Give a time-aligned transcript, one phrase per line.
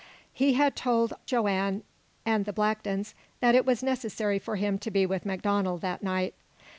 [0.33, 1.83] He had told Joanne
[2.25, 6.33] and the Blacktons that it was necessary for him to be with MacDonald that night.